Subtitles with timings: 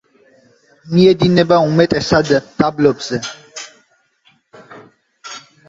[0.93, 3.21] მიედინება უმეტესად დაბლობზე.